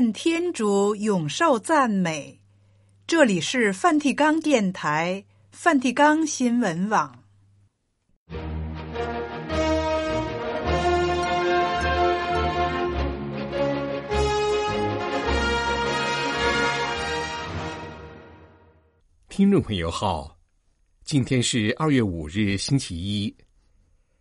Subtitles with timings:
[0.00, 2.40] 愿天主永受赞美。
[3.06, 5.22] 这里是梵蒂冈电台、
[5.52, 7.22] 梵蒂冈新闻网。
[19.28, 20.34] 听众朋友好，
[21.04, 23.36] 今天是二月五日，星期一。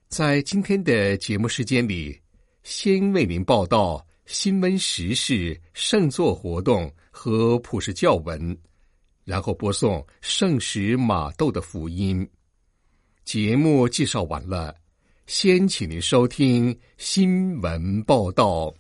[0.10, 2.20] 在今天的节目时间里，
[2.64, 8.56] 先为您报道新闻时事、圣座活动和普世教文，
[9.24, 12.30] 然后播送圣史玛窦的福音。
[13.24, 14.76] 节目介绍完了，
[15.26, 18.72] 先请您收听新闻报道。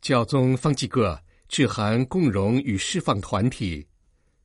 [0.00, 1.20] 教宗方济各
[1.52, 3.86] 致函共荣与释放团体，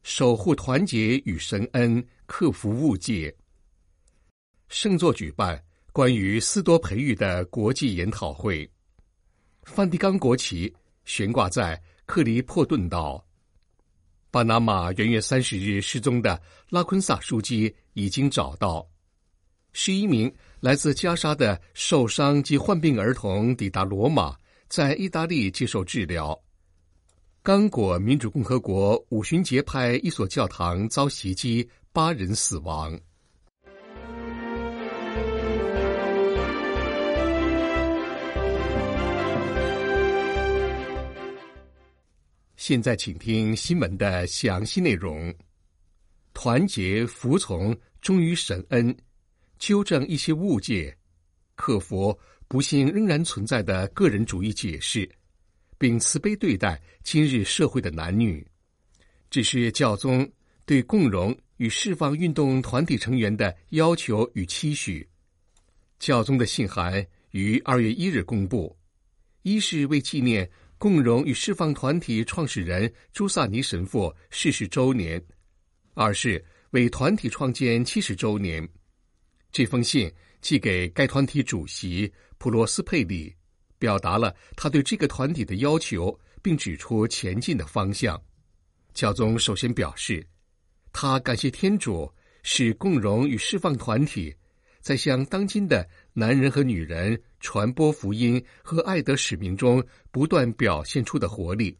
[0.04, 3.34] 守护团结与神恩，克服误解。
[4.68, 8.70] 圣座举办关于斯多培育的国际研讨会。
[9.64, 13.26] 梵蒂冈国旗悬挂在克里珀顿岛。
[14.30, 18.86] 巴拿马元月三十日失踪的拉昆萨书记已经找到。
[19.72, 24.36] 十一名来自加沙的受伤及患病儿童抵达罗马。
[24.68, 26.38] 在意大利接受治疗。
[27.48, 33.00] 刚果民主共和国五旬节派一所教堂遭袭击，八人死亡。
[42.58, 45.34] 现在，请听新闻的详细内容。
[46.34, 48.94] 团结、服从、忠于神恩，
[49.58, 50.94] 纠正一些误解，
[51.56, 52.20] 克服。
[52.50, 55.10] 不幸仍然存在的个人主义解释，
[55.78, 58.46] 并慈悲对待今日社会的男女，
[59.30, 60.30] 这是教宗
[60.66, 65.08] 对共荣与释放运动团体成员的要求与期许。
[66.00, 68.76] 教宗的信函于二月一日公布，
[69.42, 75.22] 一是为纪念共荣与释放团体创始人朱萨尼神父逝世周年，
[75.94, 78.68] 二是为团体创建七十周年。
[79.52, 80.12] 这封信
[80.42, 82.12] 寄给该团体主席。
[82.40, 83.34] 普罗斯佩里
[83.80, 88.22] 表达了他对这个团体的要求，并指出前进的方向。
[88.94, 90.26] 教宗首先表示，
[90.92, 92.12] 他感谢天主
[92.44, 94.34] 使共融与释放团体
[94.82, 101.78] 在向当今的男人和女人传播福音和爱德使命中不断表现出的活力，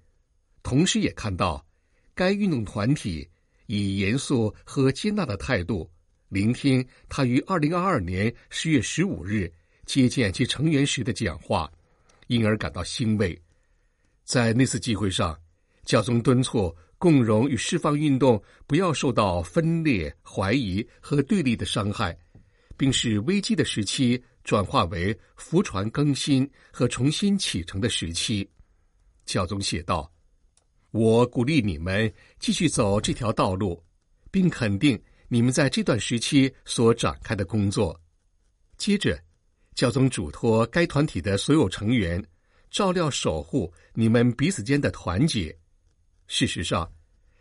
[0.62, 1.66] 同时也看到
[2.14, 3.28] 该运动团体
[3.66, 5.90] 以严肃和接纳的态度
[6.30, 9.52] 聆听他于二零二二年十月十五日。
[9.86, 11.72] 接见其成员时的讲话，
[12.28, 13.40] 因而感到欣慰。
[14.24, 15.38] 在那次集会上，
[15.86, 22.18] 教宗敦促共融与释放运动不要受到分裂、怀疑和对立的伤害，
[22.76, 28.50] 并使危机的时期转化为福船更新和重新启程的时期。
[29.26, 30.12] 教宗写道
[30.92, 33.82] ：“我鼓励你们继续走这条道路，
[34.30, 38.00] 并肯定你们在这段时期所展开的工作。”
[38.78, 39.18] 接着。
[39.78, 42.22] 教宗嘱托该团体的所有成员
[42.72, 45.56] 照料守护你们彼此间的团结。
[46.26, 46.92] 事实上，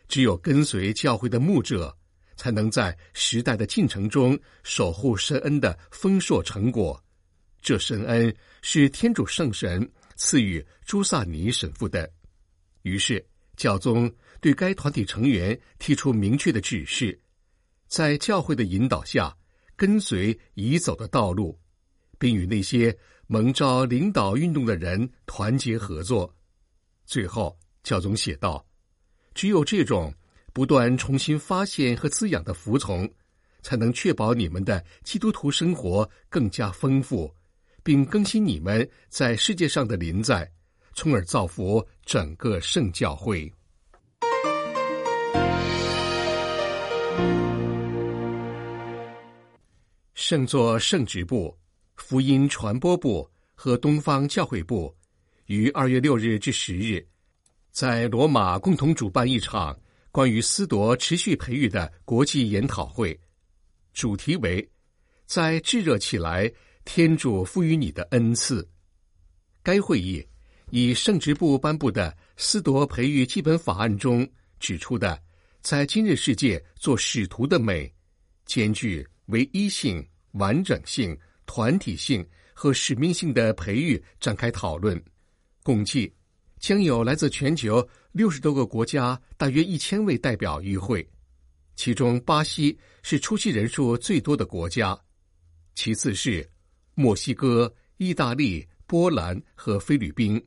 [0.06, 1.96] 只有跟随教会的牧者，
[2.36, 7.02] 才能在时代的进程中守护圣恩的丰硕成果。
[7.62, 12.12] 这圣恩是天主圣神赐予朱萨尼神父的。
[12.82, 13.26] 于是，
[13.56, 17.18] 教宗对该团体成员提出明确的指示，
[17.88, 19.34] 在教会的引导下，
[19.74, 21.58] 跟随已走的道路。
[22.18, 22.96] 并与那些
[23.26, 26.32] 蒙召领导运动的人团结合作。
[27.04, 28.66] 最后，教宗写道
[29.34, 30.12] ：“只有这种
[30.52, 33.08] 不断重新发现和滋养的服从，
[33.62, 37.32] 才能确保你们的基督徒生活更加丰富，
[37.82, 40.50] 并更新你们在世界上的临在，
[40.94, 43.52] 从而造福整个圣教会。”
[50.14, 51.56] 圣座圣职部。
[51.96, 54.94] 福音传播部和东方教会部
[55.46, 57.04] 于二月六日至十日，
[57.72, 59.76] 在罗马共同主办一场
[60.12, 63.18] 关于司铎持续培育的国际研讨会，
[63.92, 64.66] 主题为
[65.26, 66.52] “在炙热起来，
[66.84, 68.68] 天主赋予你的恩赐”。
[69.62, 70.24] 该会议
[70.70, 74.28] 以圣职部颁布的司铎培育基本法案中
[74.60, 75.20] 指出的，
[75.60, 77.92] 在今日世界做使徒的美，
[78.44, 81.18] 兼具唯一性、完整性。
[81.46, 85.00] 团体性和使命性的培育展开讨论，
[85.62, 86.12] 共计
[86.58, 91.06] 将有来自全球六十多个国家大约一千位代表与会，
[91.76, 94.98] 其中巴西是出席人数最多的国家，
[95.74, 96.48] 其次是
[96.94, 100.42] 墨西哥、意大利、波兰和菲律宾。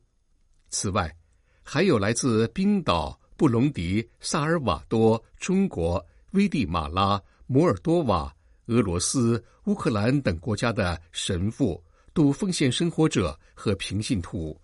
[0.69, 1.15] 此外，
[1.63, 8.35] 还有来自冰岛、布隆迪、萨尔瓦多、中国、危地马拉、摩尔多瓦、
[8.69, 11.83] 俄罗斯、乌克兰等国家的神父、
[12.13, 14.55] 度奉献生活者和平信徒。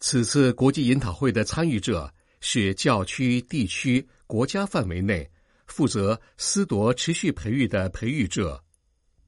[0.00, 5.28] 此次国际研讨会的参与者是教区、地区、国家范围内
[5.66, 8.60] 负责思铎持续培育的培育者。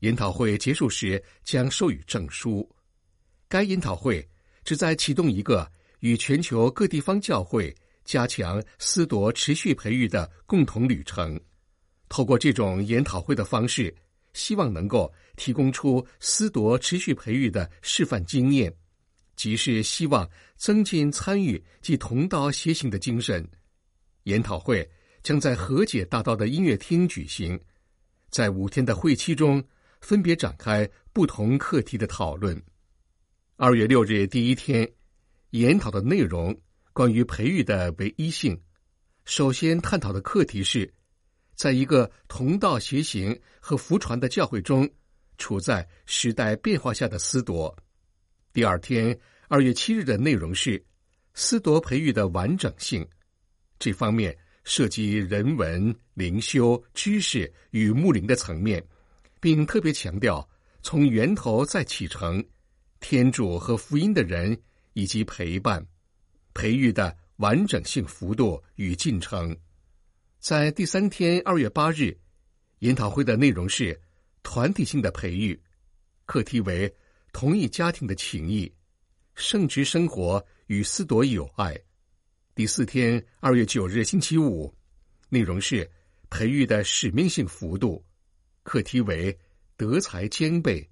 [0.01, 2.69] 研讨会结束时将授予证书。
[3.49, 4.29] 该研讨会
[4.65, 5.71] 旨在启动一个
[6.01, 11.41] 与全球各地方教会加强思铎持续培育的共同旅程。
[12.09, 13.95] 透过这种研讨会的方式，
[14.33, 18.73] 希望能够提供出思铎持续培育的示范经验。
[19.37, 23.49] 即是希望增进参与及同道协行的精神。
[24.25, 24.89] 研讨会
[25.23, 27.59] 将在和解大道的音乐厅举行，
[28.31, 29.63] 在五天的会期中，
[30.01, 32.61] 分别展开不同课题的讨论。
[33.57, 34.91] 二月六日第一天，
[35.51, 36.59] 研讨的内容
[36.93, 38.61] 关于培育的唯一性。
[39.25, 40.93] 首先探讨的课题是，
[41.59, 44.89] 在一个同道协行和福传的教会中，
[45.39, 47.75] 处在时代变化下的思铎。
[48.53, 49.19] 第二天，
[49.49, 50.81] 二月七日的内容是
[51.35, 53.05] 思铎培育的完整性，
[53.77, 58.81] 这方面涉及人文、灵修、知识与牧灵的层面，
[59.41, 60.49] 并特别强调
[60.81, 62.43] 从源头再启程、
[63.01, 64.57] 天主和福音的人
[64.93, 65.85] 以及陪伴、
[66.55, 69.57] 培育的完整性幅度与进程。
[70.39, 72.17] 在第三天，二月八日，
[72.79, 74.01] 研讨会的内容是
[74.45, 75.61] 团体性的培育，
[76.27, 76.93] 课题为。
[77.31, 78.73] 同一家庭的情谊，
[79.35, 81.79] 圣职生活与思铎友爱。
[82.55, 84.75] 第四天，二月九日星期五，
[85.29, 85.89] 内容是
[86.31, 88.03] 培育的使命性幅度，
[88.63, 89.39] 课题为
[89.77, 90.89] 德才兼备，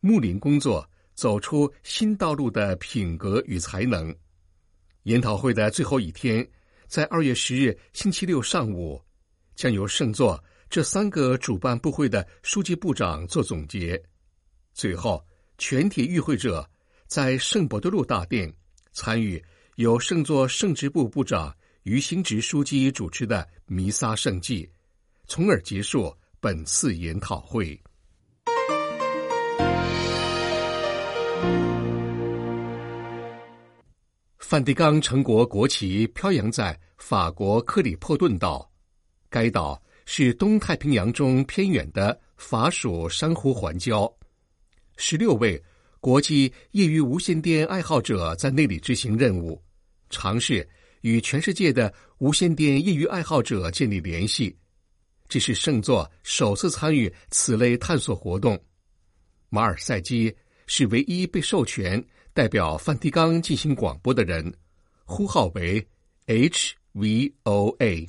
[0.00, 4.14] 牧灵工作走出新道路的品格与才能。
[5.02, 6.48] 研讨会的最后一天，
[6.86, 9.00] 在二月十日星期六上午，
[9.54, 14.02] 将由圣座这三个主办部会的书记部长做总结，
[14.72, 15.24] 最后。
[15.56, 16.68] 全体与会者
[17.06, 18.52] 在圣伯多禄大殿
[18.90, 19.40] 参与
[19.76, 24.68] 由圣座圣职部部长于行直书记主持的弥撒圣祭，
[25.28, 27.80] 从而结束本次研讨会。
[34.54, 38.70] 梵蒂冈成国国旗飘扬在法国克里珀顿岛，
[39.28, 44.08] 该岛是东太平洋中偏远的法属珊瑚环礁。
[44.96, 45.60] 十六位
[45.98, 49.60] 国际业余无线电爱好者在那里执行任务，
[50.08, 50.64] 尝试
[51.00, 54.56] 与全世界的无线电业余爱好者建立联系。
[55.26, 58.56] 这是圣座首次参与此类探索活动。
[59.48, 60.32] 马尔赛基
[60.68, 62.00] 是唯一被授权
[62.34, 64.52] 代表梵蒂冈进行广播的人，
[65.04, 65.86] 呼号为
[66.26, 68.08] HVOA。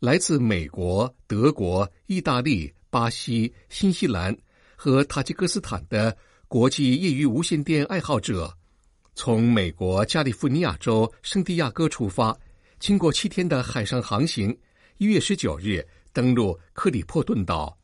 [0.00, 4.36] 来自美国、德国、意大利、巴西、新西兰。
[4.74, 6.16] 和塔吉克斯坦的
[6.48, 8.52] 国际业余无线电爱好者，
[9.14, 12.36] 从美国加利福尼亚州圣地亚哥出发，
[12.80, 14.58] 经过七天的海上航行，
[14.96, 17.78] 一月十九日登陆克里珀顿岛，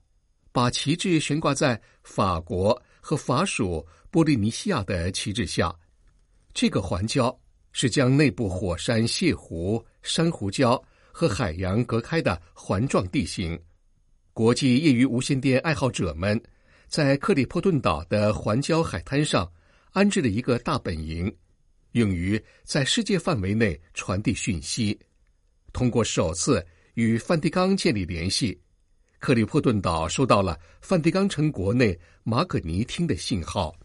[0.51, 5.75] 把旗帜悬挂在法国和法属波利尼西亚的旗帜下。
[6.53, 7.37] 这个环礁
[7.73, 13.59] 是将内部火山泻湖、珊瑚礁和海洋隔开的环状地形。
[14.33, 16.41] 国际业余无线电爱好者们。
[16.89, 19.47] 在克里珀顿岛的环礁海滩上，
[19.91, 21.31] 安置了一个大本营，
[21.93, 24.99] 用于在世界范围内传递讯息。
[25.71, 28.59] 通过首次与梵蒂冈建立联系，
[29.19, 33.77] 克里珀顿岛收到了梵蒂冈城国内马可尼厅的信号。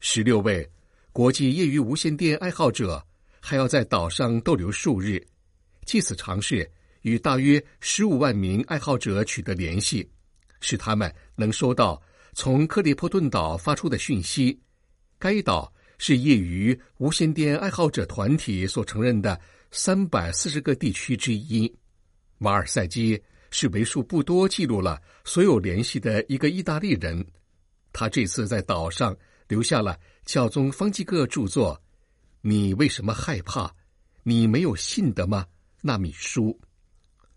[0.00, 0.68] 十六位
[1.12, 3.04] 国际业余无线电爱好者
[3.40, 5.24] 还要在岛上逗留数日，
[5.84, 6.70] 借此尝试
[7.02, 10.08] 与大约十五万名爱好者取得联系，
[10.60, 12.00] 使他们能收到。
[12.38, 14.60] 从克里珀顿岛发出的讯息，
[15.18, 21.74] 该岛是业余无线电爱好者团体所承认的三百四十个地区之一。
[22.36, 23.18] 马尔赛基
[23.50, 27.26] 是为数不多记录了所有联系的一个意大利人。
[27.90, 29.16] 他这次在岛上
[29.48, 31.74] 留下了教宗方济各著作
[32.40, 33.70] 《你为什么害怕？
[34.22, 35.46] 你没有信的吗？》
[35.80, 36.58] 那米书，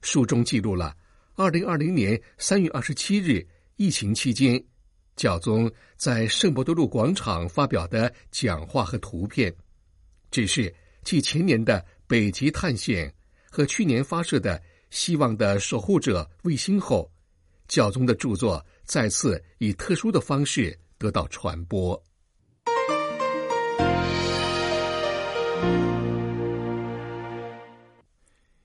[0.01, 0.95] 书中记录了
[1.35, 4.63] 二零二零年三月二十七日疫情期间。
[5.15, 9.53] 教宗在圣伯多禄广场发表的讲话和图片，
[10.31, 10.73] 只是
[11.03, 13.13] 继前年的北极探险
[13.51, 17.11] 和去年发射的希望的守护者卫星后，
[17.67, 21.99] 教宗的著作再次以特殊的方式得到传播。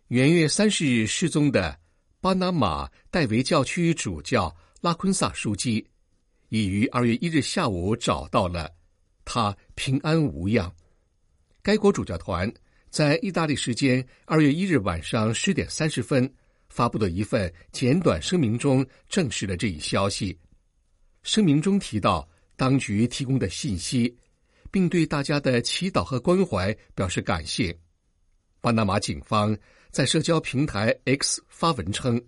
[0.09, 1.77] 元月三十日失踪的
[2.21, 5.85] 巴拿马戴维教区主教拉昆萨枢机，
[6.51, 8.71] 已于二月一日下午找到了，
[9.25, 10.73] 他平安无恙。
[11.63, 12.53] 该国主教团
[12.91, 16.33] 在意大利时间二月一日晚上十点三十分
[16.69, 20.39] 发布的一份简短声明中证实了这一消息。
[21.25, 24.15] 声明中提到，当局提供的信息，
[24.71, 27.77] 并对大家的祈祷和关怀表示感谢。
[28.61, 29.57] 巴拿马警方
[29.91, 32.23] 在社交平台 X 发文称，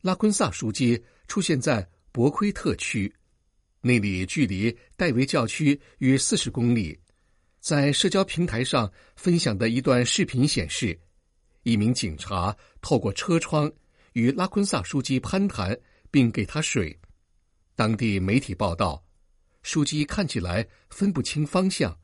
[0.00, 3.14] 拉昆萨书记出现在博奎特区，
[3.82, 6.98] 那里距离戴维教区约四十公里。
[7.60, 10.98] 在社交平台上分享的一段视频显示，
[11.64, 13.70] 一名警察透过车窗
[14.14, 15.78] 与拉昆萨书记攀谈，
[16.10, 16.98] 并给他水。
[17.74, 19.02] 当地媒体报道，
[19.62, 21.96] 书记看起来分不清方向。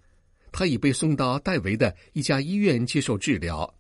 [0.51, 3.73] 他已被送到戴维的一家医院接受治疗。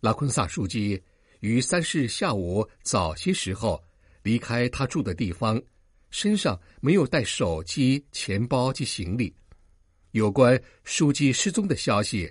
[0.00, 1.02] 拉昆萨书记
[1.40, 3.82] 于三十日下午早些时候
[4.22, 5.60] 离开他住的地方，
[6.10, 9.34] 身上没有带手机、钱包及行李。
[10.10, 12.30] 有关书记失踪的消息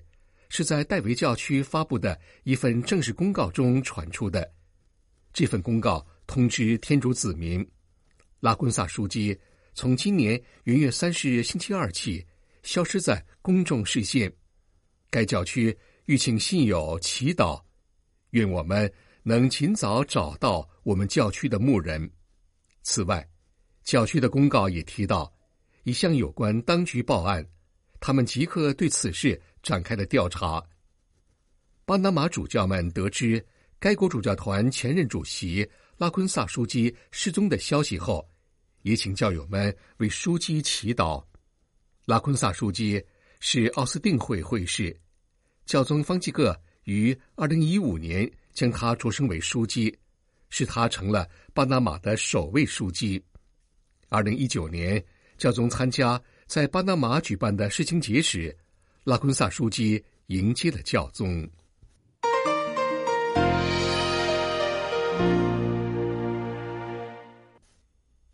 [0.49, 4.49] 是在戴维教区发布的一份正式公告中传出的。
[5.33, 7.67] 这份公告通知天主子民，
[8.39, 9.37] 拉昆萨枢机
[9.73, 12.25] 从今年元月三十日星期二起。
[12.63, 14.29] 消失在公众视线。
[15.09, 17.61] 该教区欲请信友祈祷，
[18.31, 18.91] 愿我们
[19.23, 22.11] 能尽早找到我们教区的牧人。
[22.83, 23.25] 此外，
[23.85, 25.33] 教区的公告也提到，
[25.83, 27.47] 已向有关当局报案，
[28.01, 30.61] 他们即刻对此事展开了调查。
[31.85, 33.41] 巴拿马主教们得知
[33.79, 35.65] 该国主教团前任主席
[35.97, 38.29] 拉昆萨枢机失踪的消息后，
[38.83, 41.23] 也请教友们为枢机祈祷。
[42.05, 43.03] 拉昆萨枢机
[43.39, 44.95] 是奥斯定会会士，
[45.65, 49.97] 教宗方济各于二零一五年将他擢升为枢机，
[50.49, 53.21] 使他成了巴拿马的首位枢机。
[54.09, 55.03] 二零一九年，
[55.35, 58.55] 教宗参加在巴拿马举办的世青节时，
[59.03, 61.49] 拉昆萨枢机迎接了教宗。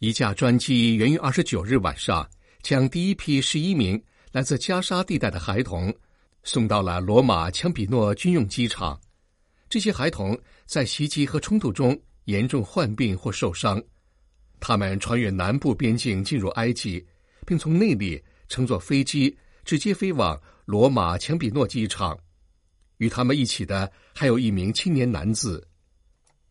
[0.03, 2.29] 一架专机源于二十九日晚上。
[2.61, 4.01] 将第一批十一名
[4.33, 5.93] 来自加沙地带的孩童
[6.43, 8.99] 送到了罗马强比诺军用机场。
[9.69, 13.81] 这些孩童在袭击和冲突中严重患病或受伤，
[14.59, 17.05] 他们穿越南部边境进入埃及，
[17.45, 19.33] 并从那里乘坐飞机
[19.63, 22.17] 直接飞往罗马强比诺机场。
[22.97, 25.65] 与他们一起的还有一名青年男子。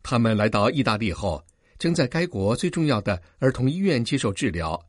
[0.02, 1.44] 他们来到意大利后，
[1.82, 4.80] 将在该国最重要的儿童医院接受治疗，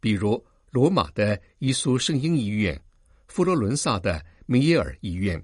[0.00, 0.44] 比如。
[0.72, 2.80] 罗马的伊苏圣婴医院，
[3.26, 5.40] 佛罗伦萨的梅耶尔医院。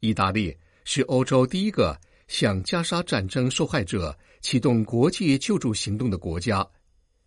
[0.00, 1.96] 意大利是欧洲第一个
[2.26, 6.68] 向加沙战争受害者启动国际救助行动的国家。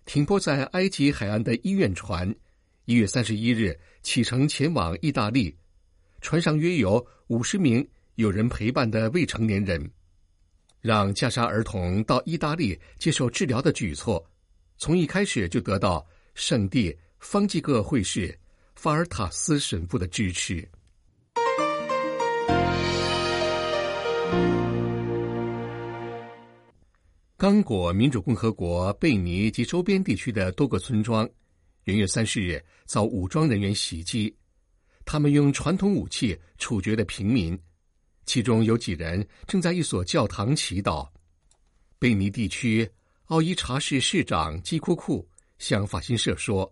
[0.03, 2.35] 停泊在埃及海岸的医院船，
[2.83, 5.55] 一月三十一日启程前往意大利，
[6.19, 9.89] 船上约有五十名有人陪伴的未成年人。
[10.81, 14.25] 让加沙儿童到意大利接受治疗的举措，
[14.77, 16.05] 从一开始就得到。
[16.35, 18.33] 圣地方济各会士
[18.73, 20.65] 法尔塔斯神父的支持。
[27.35, 31.29] 刚果民主共和国贝尼及周边地区的多个村庄，
[31.83, 34.33] 元月三十日遭武装人员袭击，
[35.03, 37.59] 他们用传统武器处决了平民，
[38.29, 41.09] 其中有几人正在一所教堂祈祷。
[41.97, 42.87] 贝尼地区
[43.25, 45.27] 奥伊查市市长基库库。
[45.57, 46.71] 向法新社说，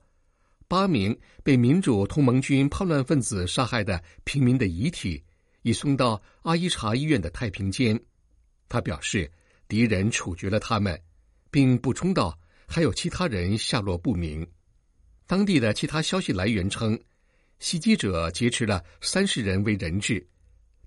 [0.67, 5.23] 八名被民主同盟军叛乱分子杀害的平民的遗体
[5.63, 7.99] 已送到阿伊查医院的太平间。
[8.69, 9.29] 他表示，
[9.67, 11.01] 敌人处决了他们，
[11.49, 14.45] 并补充道，还有其他人下落不明。
[15.25, 16.97] 当地的其他消息来源称，
[17.57, 20.25] 袭击者劫持了三十人为人质，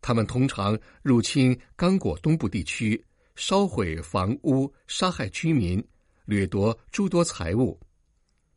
[0.00, 3.02] 他们通常入侵刚果东部地区，
[3.34, 5.82] 烧毁房屋，杀害居民，
[6.24, 7.78] 掠夺诸多财物。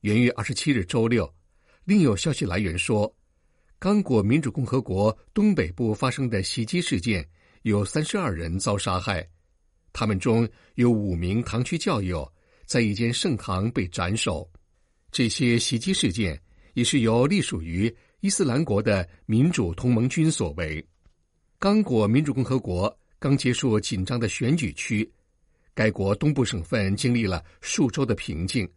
[0.01, 1.33] 元月二十七日周六，
[1.85, 3.13] 另有消息来源说，
[3.79, 7.27] 刚果民主共和国东北部发生的袭击事件，
[7.63, 9.27] 有三十二人遭杀害，
[9.91, 12.29] 他们中有五名堂区教友
[12.65, 14.49] 在一间圣堂被斩首。
[15.11, 16.41] 这些袭击事件
[16.73, 20.85] 也是由隶属于伊斯兰国的民主同盟军所为。
[21.63, 25.09] 刚果民主共和国刚结束紧张的选举区，
[25.73, 28.69] 该国东部省份经历了数周的平静。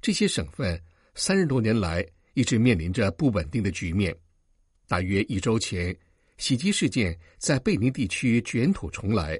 [0.00, 0.82] 这些省份
[1.14, 2.02] 三十多年来
[2.32, 4.16] 一直面临着不稳定的局面。
[4.88, 5.94] 大约一周前，
[6.38, 9.38] 袭击事件在贝宁地区卷土重来。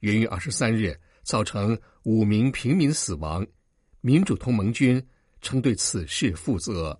[0.00, 3.46] 元月二十三日，造成五名平民死亡。
[4.00, 5.06] 民主同盟军
[5.42, 6.98] 称对此事负责。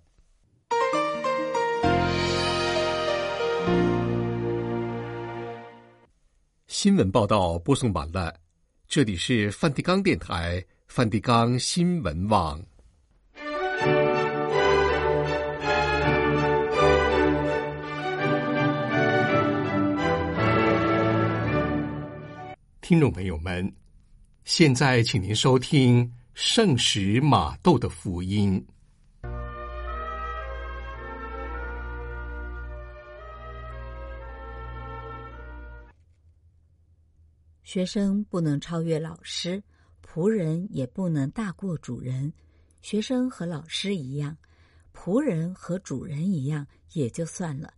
[6.81, 8.33] 新闻报道播送完了，
[8.87, 12.57] 这里是梵蒂冈电台梵蒂冈新闻网。
[22.79, 23.69] 听众朋友们，
[24.45, 28.65] 现在请您收听圣使马窦的福音。
[37.71, 39.61] 学生不能超越老师，
[40.03, 42.33] 仆人也不能大过主人。
[42.81, 44.35] 学生和老师一样，
[44.91, 47.71] 仆人和主人一样也就算了。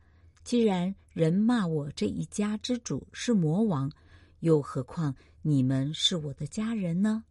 [0.45, 3.91] 既然人骂我这一家之主是魔王。
[4.39, 7.25] 又何况你们是我的家人呢？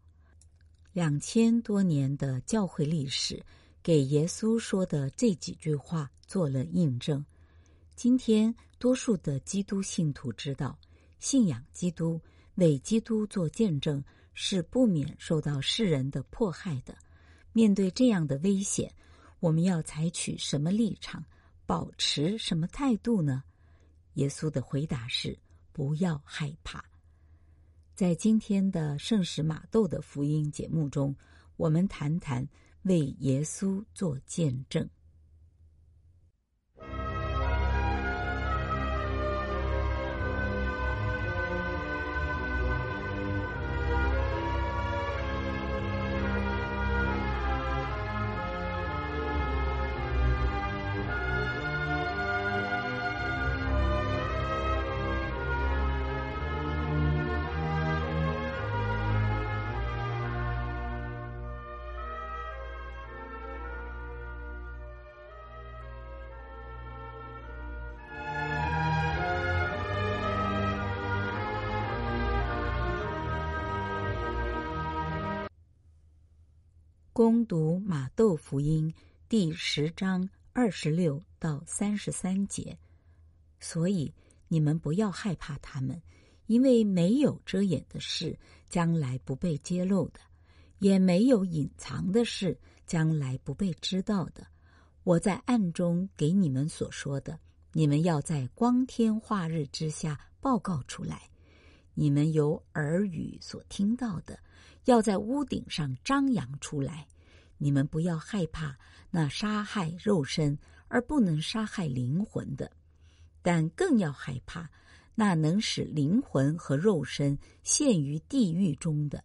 [0.92, 3.42] 两千多年的教会历史，
[3.82, 7.24] 给耶稣说的这几句话做了印证。
[7.96, 10.78] 今天多数的基督信徒知道，
[11.18, 12.20] 信仰基督、
[12.56, 14.02] 为基督做见证，
[14.34, 16.96] 是不免受到世人的迫害的。
[17.52, 18.92] 面对这样的危险，
[19.40, 21.24] 我们要采取什么立场，
[21.66, 23.42] 保持什么态度呢？
[24.14, 25.38] 耶稣的回答是：
[25.72, 26.84] 不要害怕。
[27.94, 31.14] 在今天的圣使马窦的福音节目中，
[31.56, 32.48] 我们谈谈
[32.82, 34.88] 为耶稣做见证。
[77.20, 78.90] 攻读马窦福音
[79.28, 82.78] 第十章二十六到三十三节，
[83.58, 84.10] 所以
[84.48, 86.00] 你们不要害怕他们，
[86.46, 88.38] 因为没有遮掩的事
[88.70, 90.20] 将来不被揭露的，
[90.78, 94.46] 也没有隐藏的事将来不被知道的。
[95.04, 97.38] 我在暗中给你们所说的，
[97.74, 101.18] 你们要在光天化日之下报告出来；
[101.92, 104.40] 你们有耳语所听到的，
[104.84, 107.06] 要在屋顶上张扬出来。
[107.58, 108.78] 你们不要害怕
[109.10, 112.70] 那杀害肉身而不能杀害灵魂的，
[113.42, 114.70] 但更要害怕
[115.14, 119.22] 那能使灵魂和肉身陷于地狱中的。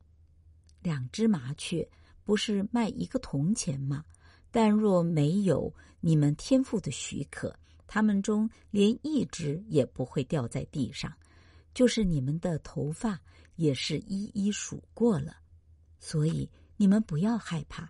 [0.82, 1.88] 两只麻雀
[2.24, 4.04] 不是卖一个铜钱吗？
[4.52, 11.12] 但若没有你们天赋的许可，它们中连一只也不会掉在地上。
[11.74, 13.20] 就是你们的头发
[13.56, 15.36] 也是一一数过了，
[16.08, 17.90] 所以你们不要害怕。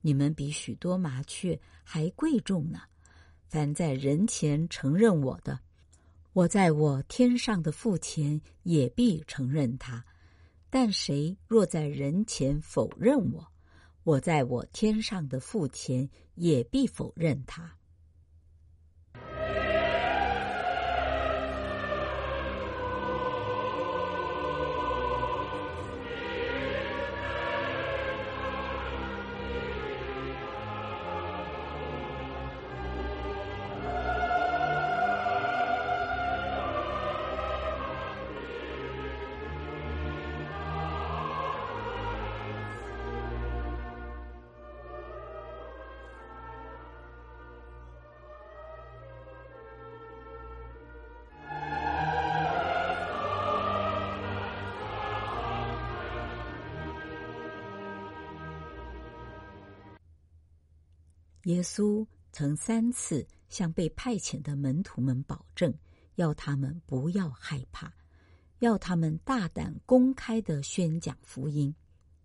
[0.00, 2.78] 你们比许多麻雀还贵重呢。
[3.48, 5.58] 凡在人前承认我的，
[6.32, 10.00] 我在我天上的父前也必承认他；
[10.70, 13.44] 但谁若在人前否认我，
[14.04, 17.76] 我在我天上的父前也必否认他。
[61.46, 65.72] 耶稣曾三次向被派遣的门徒们保证，
[66.16, 67.92] 要他们不要害怕，
[68.58, 71.72] 要他们大胆公开地宣讲福音，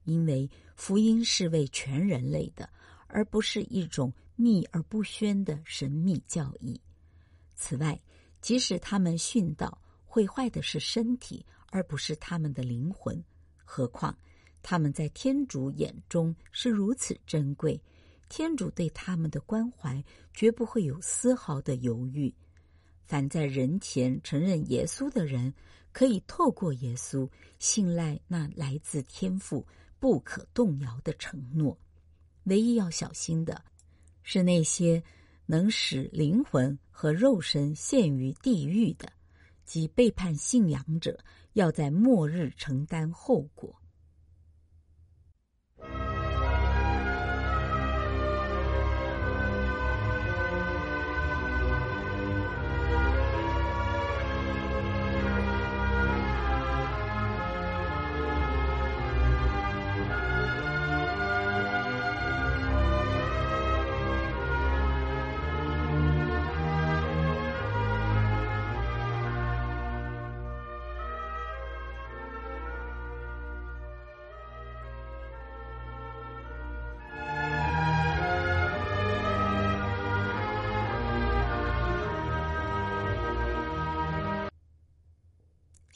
[0.05, 2.67] 因为福音是为全人类的，
[3.05, 6.81] 而不是一种秘而不宣的神秘教义。
[7.55, 8.01] 此外，
[8.41, 13.23] 即使他们殉道，毁坏的是身体，而不是他们的灵魂。
[13.63, 14.17] 何况
[14.63, 17.79] 他们在天主眼中是如此珍贵，
[18.31, 20.01] 天主对他们的关怀
[20.33, 22.33] 绝不会有丝毫的犹豫。
[23.05, 25.53] 凡在人前承认耶稣的人，
[25.91, 29.67] 可以透过耶稣信赖那来自天父
[29.99, 31.77] 不可动摇的承诺。
[32.45, 33.61] 唯一要小心的
[34.23, 35.03] 是那些
[35.45, 39.11] 能使灵魂和肉身陷于地狱的，
[39.65, 41.19] 即背叛信仰者，
[41.51, 43.80] 要在末日承担后果。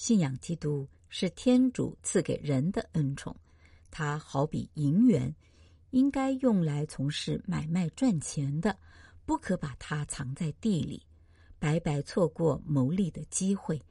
[0.06, 3.36] 信仰基督是天主赐给人的恩宠，
[3.90, 5.34] 它好比银元，
[5.90, 8.78] 应该用来从事买卖赚钱的，
[9.26, 11.02] 不可把它藏在地里，
[11.58, 13.82] 白白错过牟利的机会。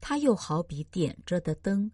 [0.00, 1.90] 它又好比点着的灯，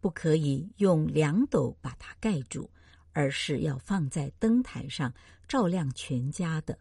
[0.00, 2.70] 不可以用两斗把它盖住，
[3.10, 5.12] 而是要放在灯台上，
[5.48, 6.78] 照亮全家的。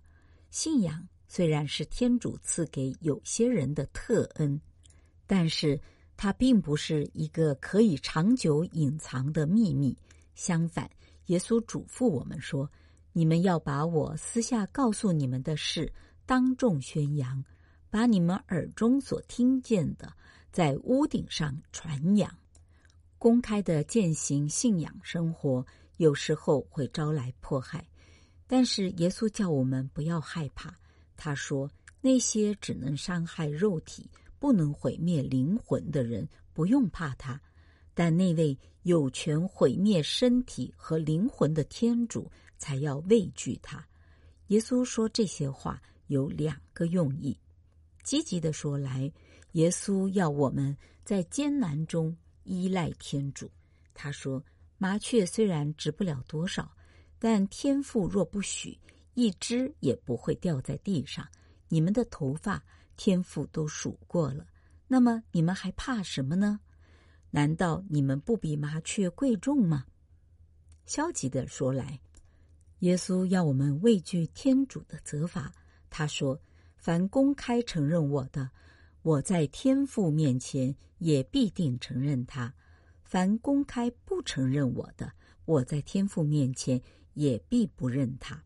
[0.52, 4.62] 信仰虽然是天主赐给有些人的特恩，
[5.26, 5.82] 但是。
[6.24, 9.98] 它并不是一个可以长久隐藏的秘密。
[10.36, 10.88] 相反，
[11.26, 12.70] 耶稣嘱咐我们说
[13.12, 15.92] ：“你们要把我私下告诉你们的事
[16.28, 17.44] 当众宣扬，
[17.90, 20.14] 把你们耳中所听见的
[20.52, 22.32] 在屋顶上传扬。”
[23.18, 25.66] 公开的践行信仰生活
[25.98, 27.84] 有时候会招来迫害，
[28.46, 30.72] 但是耶稣叫我们不要害怕。
[31.18, 31.68] 他说
[32.00, 34.08] ：“那些只能伤害肉体。”
[34.42, 37.40] 不能毁灭灵魂的人不用怕他，
[37.94, 42.28] 但那位有权毁灭身体和灵魂的天主
[42.58, 43.88] 才要畏惧他。
[44.48, 47.38] 耶稣说这些话有两个用意。
[48.04, 49.14] 积极的说来，
[49.52, 50.76] 耶稣要我们
[51.06, 53.48] 在艰难中依赖天主。
[53.94, 54.44] 他说
[54.80, 56.76] ：“麻雀虽然值不了多少，
[57.20, 58.76] 但天父若不许，
[59.14, 61.28] 一只也不会掉在地上。
[61.70, 62.60] 你们的头发。”
[63.04, 64.46] 天父都数过了，
[64.88, 66.60] 那么你们还怕什么呢？
[67.32, 69.88] 难道你们不比麻雀贵重吗？
[70.86, 72.00] 消极的说来，
[72.82, 75.52] 耶稣要我们畏惧天主的责罚。
[75.90, 76.40] 他说
[76.78, 78.52] ：“凡公开承认我的，
[79.02, 82.54] 我在天父面前也必定承认他；
[83.02, 85.12] 凡公开不承认我的，
[85.46, 86.80] 我在天父面前
[87.16, 88.44] 也必不认他。”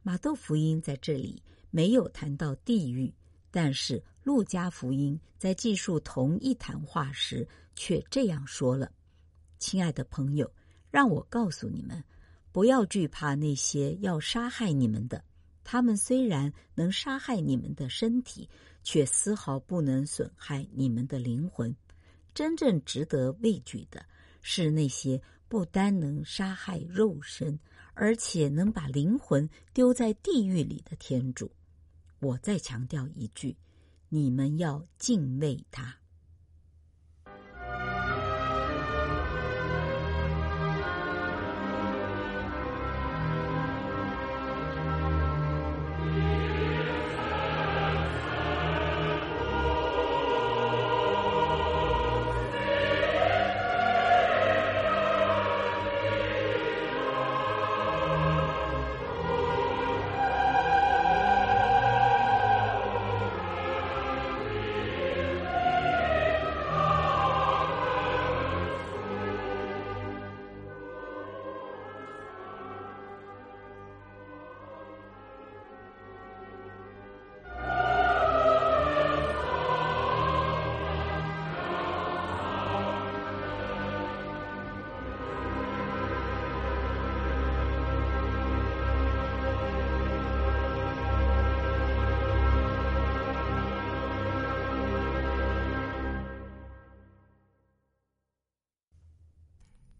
[0.00, 3.12] 马窦福音在这里没有谈到地狱。
[3.50, 8.92] 但是，路加福音在记述同一谈话时，却这样说了
[9.58, 10.50] ：“亲爱的朋友，
[10.90, 12.02] 让我告诉你们，
[12.52, 15.24] 不要惧怕那些要杀害你们的。
[15.64, 18.48] 他们虽然能杀害你们的身体，
[18.82, 21.74] 却丝毫不能损害你们的灵魂。
[22.34, 24.04] 真正值得畏惧的
[24.42, 27.58] 是那些不单能杀害肉身，
[27.94, 31.50] 而且能把灵魂丢在地狱里的天主。”
[32.26, 33.56] 我再强调一句，
[34.08, 35.98] 你们要敬畏他。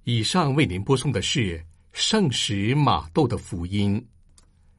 [0.08, 4.00] 以上为您播送的是圣使马窦的福音。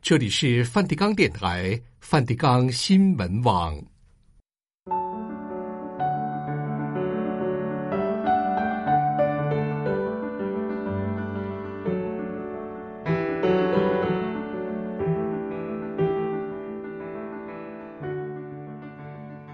[0.01, 3.75] 这里是梵蒂冈电台、梵蒂冈新闻网。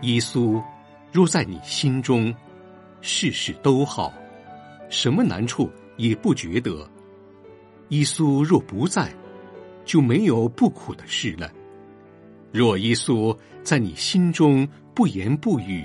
[0.02, 0.64] 耶稣
[1.12, 2.32] 若在你心中，
[3.02, 4.14] 事事都好，
[4.94, 6.88] 什么难处也不觉得；
[7.90, 9.12] 耶稣若不在，
[9.84, 11.52] 就没有不苦的事了。
[12.52, 15.84] 若耶稣在你心中不言不语，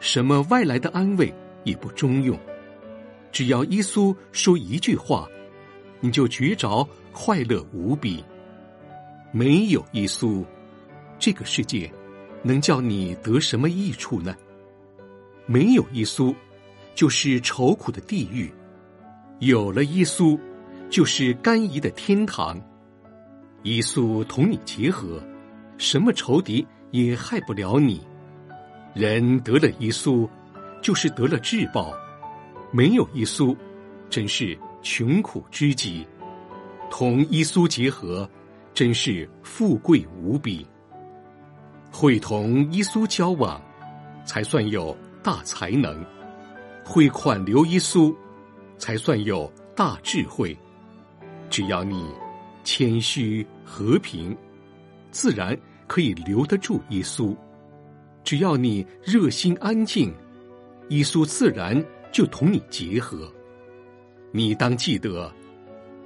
[0.00, 1.30] 什么外来的安慰
[1.64, 2.34] 也不中用。
[3.30, 5.28] 只要耶稣说一句话，
[6.00, 8.24] 你就觉着快乐无比。
[9.32, 10.42] 没有耶稣，
[11.18, 11.92] 这个世界。
[12.42, 14.34] 能叫你得什么益处呢？
[15.46, 16.34] 没有耶稣，
[16.94, 18.48] 就是愁苦的地狱；
[19.40, 20.38] 有了耶稣，
[20.88, 22.60] 就是甘飴的天堂。
[23.64, 25.22] 耶稣同你结合，
[25.78, 28.00] 什么仇敌也害不了你。
[28.94, 30.28] 人得了耶稣，
[30.80, 31.92] 就是得了至宝；
[32.70, 33.56] 没有耶稣，
[34.08, 36.06] 真是穷苦之极。
[36.90, 38.28] 同耶稣结合，
[38.72, 40.64] 真是富贵无比。
[41.90, 43.60] 会同耶稣交往，
[44.24, 45.96] 才算有大才能；
[46.84, 48.14] 会款留耶稣，
[48.76, 50.56] 才算有大智慧。
[51.50, 52.06] 只要你
[52.62, 54.36] 谦虚和平，
[55.10, 57.34] 自然可以留得住耶稣；
[58.22, 60.12] 只要你热心安静，
[60.88, 63.32] 耶稣自然就同你结合。
[64.32, 65.32] 你当记得，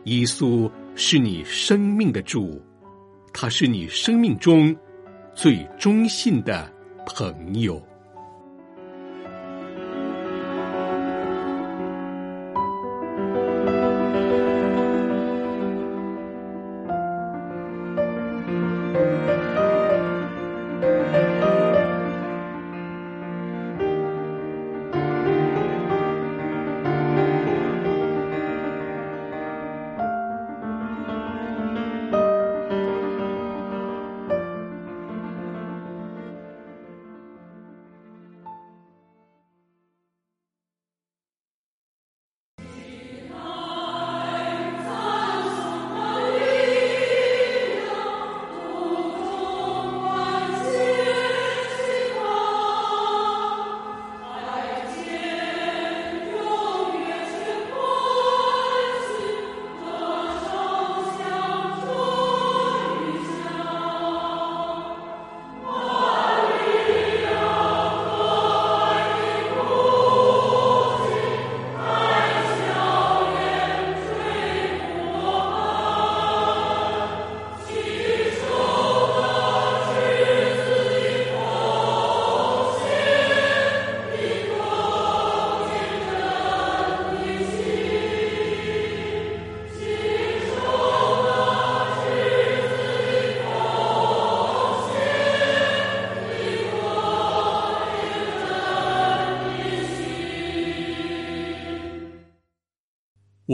[0.04, 2.62] 耶稣是你生命的主，
[3.32, 4.76] 他是你生命中
[5.34, 6.70] 最忠信的
[7.06, 7.82] 朋友。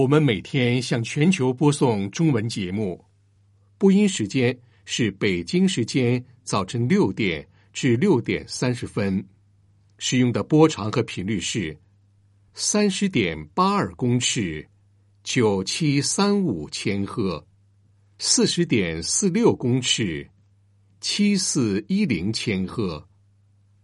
[0.05, 3.03] 我们每天向全球播送中文节目，
[3.79, 9.27] 播音时间是北京时间早晨六点至六点三十分，
[9.97, 11.75] 使用的波长和频率是
[12.53, 14.69] 三十点八二公尺，
[15.23, 17.47] 九七三五千赫，
[18.19, 20.29] 四十点四六公尺，
[21.01, 23.09] 七四一零千赫，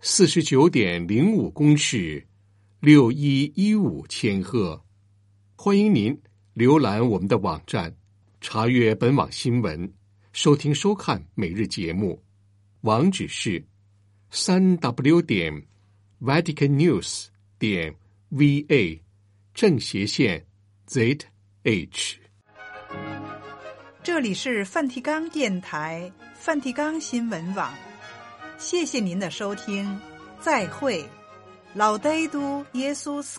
[0.00, 2.22] 四十九点零五公尺，
[2.80, 4.84] 六一一五千赫。
[5.62, 6.18] 欢迎您
[6.56, 7.94] 浏览我们的网站，
[8.40, 9.92] 查阅本网新闻，
[10.32, 12.24] 收听收看每日节目。
[12.80, 13.62] 网址是
[14.30, 15.52] 三 w 点
[16.18, 17.26] vatican news
[17.58, 17.94] 点
[18.30, 18.98] v a
[19.52, 20.42] 正斜线
[20.86, 21.18] z
[21.64, 22.18] h。
[24.02, 27.70] 这里是梵蒂冈电台梵蒂冈新闻网，
[28.56, 30.00] 谢谢您的收听，
[30.40, 31.06] 再会。
[31.74, 33.38] 老德都耶稣斯